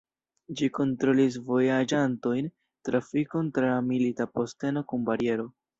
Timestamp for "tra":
3.61-3.73